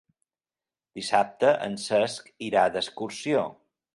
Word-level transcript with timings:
Dissabte 0.99 1.51
en 1.67 1.77
Cesc 1.85 2.33
irà 2.47 2.65
d'excursió. 2.79 3.47